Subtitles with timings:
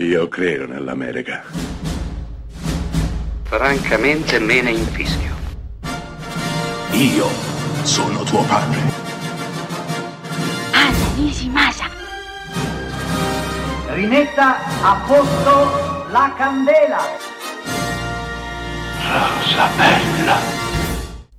[0.00, 1.42] Io credo nell'America.
[3.42, 5.34] Francamente me ne infischio.
[6.92, 7.26] Io
[7.82, 8.78] sono tuo padre.
[10.70, 11.86] Anna Nishimasa.
[13.88, 17.00] Rimetta a posto la candela.
[19.02, 20.36] Rosa bella.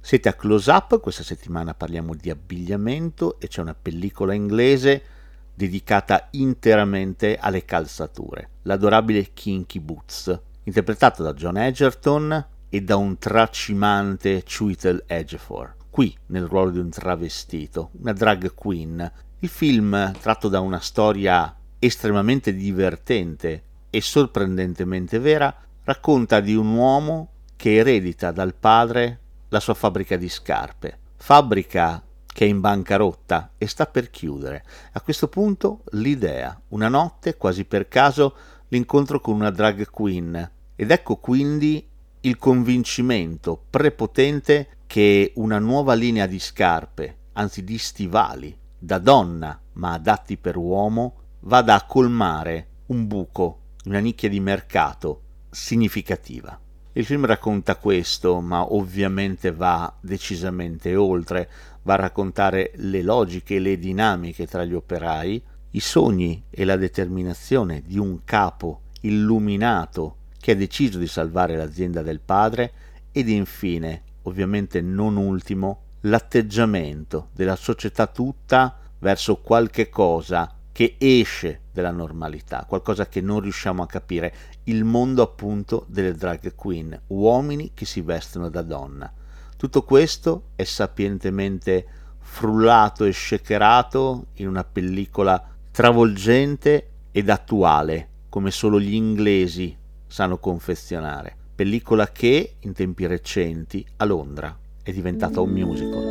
[0.02, 5.18] Siete a Close Up, questa settimana parliamo di abbigliamento e c'è una pellicola inglese
[5.60, 14.41] dedicata interamente alle calzature, l'adorabile Kinky Boots, interpretato da John Egerton e da un tracimante
[14.44, 19.12] Chiwetel Ejiofor, qui nel ruolo di un travestito, una drag queen.
[19.40, 25.53] Il film, tratto da una storia estremamente divertente e sorprendentemente vera,
[25.84, 29.20] racconta di un uomo che eredita dal padre
[29.50, 32.02] la sua fabbrica di scarpe, fabbrica
[32.39, 34.63] che è in bancarotta e sta per chiudere.
[34.93, 38.34] A questo punto l'idea, una notte, quasi per caso,
[38.70, 41.85] l'incontro con una drag queen ed ecco quindi
[42.21, 49.92] il convincimento prepotente che una nuova linea di scarpe, anzi di stivali, da donna ma
[49.92, 56.58] adatti per uomo, vada a colmare un buco, una nicchia di mercato significativa.
[56.94, 61.49] Il film racconta questo, ma ovviamente va decisamente oltre,
[61.90, 66.76] va a raccontare le logiche e le dinamiche tra gli operai, i sogni e la
[66.76, 72.73] determinazione di un capo illuminato che ha deciso di salvare l'azienda del padre
[73.12, 81.90] ed infine, ovviamente non ultimo, l'atteggiamento della società tutta verso qualche cosa che esce dalla
[81.90, 84.34] normalità, qualcosa che non riusciamo a capire,
[84.66, 89.12] il mondo appunto delle drag queen, uomini che si vestono da donna.
[89.59, 91.85] Tutto questo è sapientemente
[92.21, 99.75] frullato e shakerato in una pellicola travolgente ed attuale, come solo gli inglesi
[100.07, 101.35] sanno confezionare.
[101.55, 106.03] Pellicola che, in tempi recenti, a Londra è diventata un musical.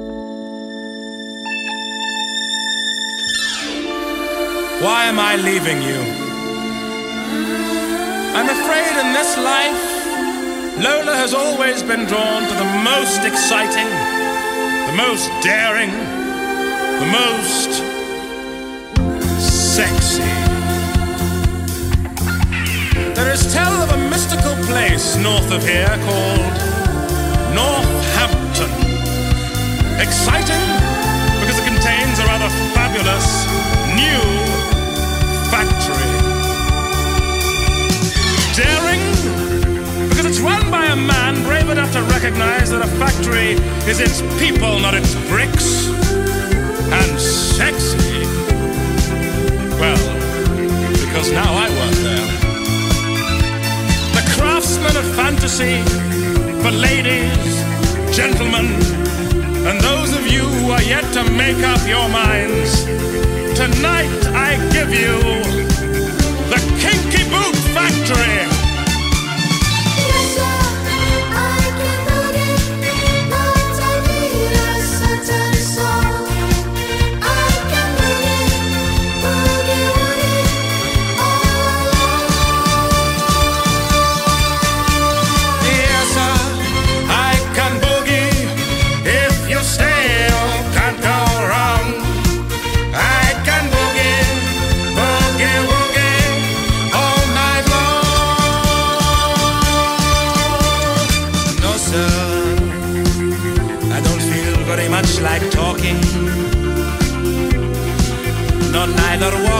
[4.82, 6.02] Why am I leaving you?
[8.34, 9.87] I'm afraid in this life,
[10.80, 13.88] Lola has always been drawn to the most exciting,
[14.86, 15.90] the most daring,
[17.00, 17.82] the most
[19.40, 20.22] sexy.
[23.12, 26.46] There is tell of a mystical place north of here called
[27.56, 28.47] Northampton.
[41.68, 43.52] Brave enough to recognize that a factory
[43.90, 45.88] is its people, not its bricks.
[46.90, 48.24] And sexy.
[49.80, 50.00] Well,
[50.92, 52.28] because now I work there.
[54.16, 55.82] The craftsman of fantasy
[56.62, 57.52] for ladies,
[58.16, 58.66] gentlemen,
[59.68, 62.84] and those of you who are yet to make up your minds.
[63.58, 64.87] Tonight I give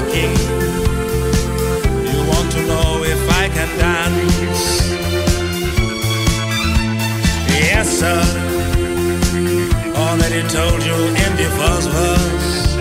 [0.09, 0.33] walking.
[2.07, 4.65] You want to know if I can dance?
[7.49, 8.23] Yes, sir.
[9.95, 12.77] Already told you in the first verse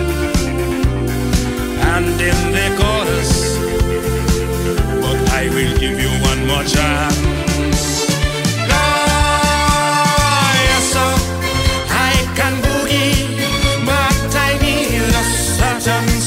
[1.94, 3.32] and in the chorus,
[5.02, 7.28] but I will give you one more chance.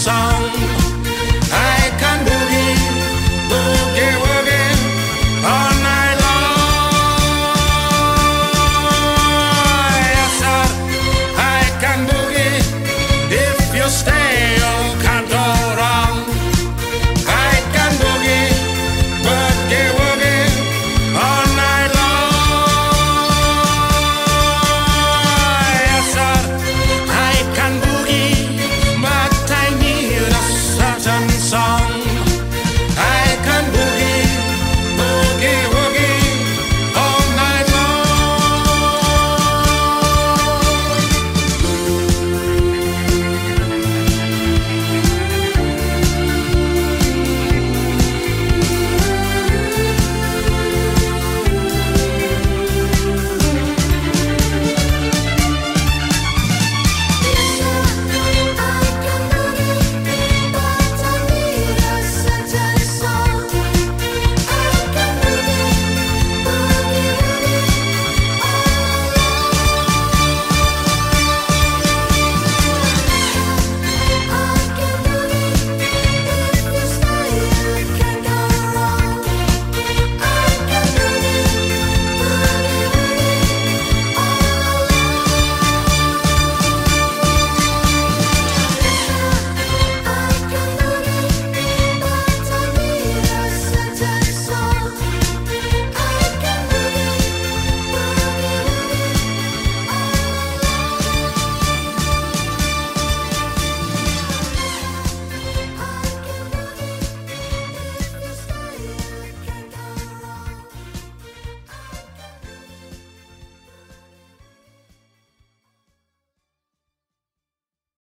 [0.01, 0.40] song